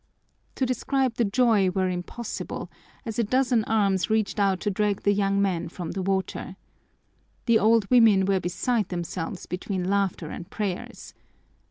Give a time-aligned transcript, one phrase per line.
[0.55, 2.71] To describe the joy were impossible,
[3.05, 6.55] as a dozen arms reached out to drag the young men from the water.
[7.45, 11.13] The old women were beside themselves between laughter and prayers.